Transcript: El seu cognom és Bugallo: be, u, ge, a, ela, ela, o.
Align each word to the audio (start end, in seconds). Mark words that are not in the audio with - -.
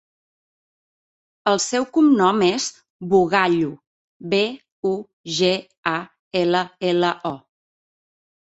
El 1.51 1.59
seu 1.65 1.85
cognom 1.97 2.41
és 2.47 2.65
Bugallo: 3.13 3.69
be, 4.33 4.41
u, 4.93 4.97
ge, 5.37 5.53
a, 5.93 5.97
ela, 6.45 6.65
ela, 6.95 7.13
o. 7.35 7.37